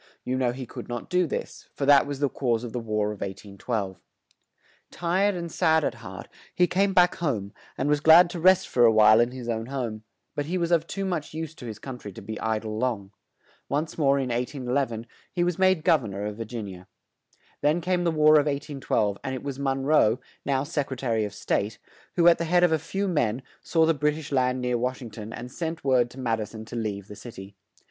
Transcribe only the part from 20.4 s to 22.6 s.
now Sec re ta ry of State, who, at the